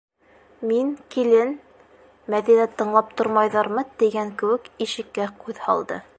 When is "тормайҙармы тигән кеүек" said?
3.21-4.71